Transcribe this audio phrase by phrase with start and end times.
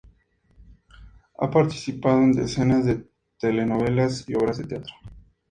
[1.37, 3.07] Ha participado en decenas de
[3.37, 4.95] telenovelas y obras de teatro.